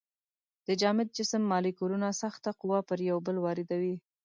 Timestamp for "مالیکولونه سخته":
1.51-2.49